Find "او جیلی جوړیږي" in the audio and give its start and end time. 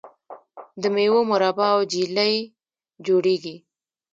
1.75-3.55